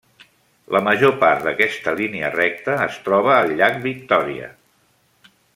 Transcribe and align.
La 0.75 0.79
major 0.87 1.13
part 1.23 1.43
d'aquesta 1.49 1.93
línia 2.01 2.33
recta 2.37 2.79
es 2.89 2.99
troba 3.09 3.37
al 3.37 3.55
Llac 3.63 3.81
Victòria. 3.87 4.53